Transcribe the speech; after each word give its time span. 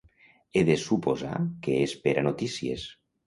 He 0.53 0.63
de 0.69 0.77
suposar 0.83 1.41
que 1.67 1.77
espera 1.89 2.25
notícies. 2.31 2.89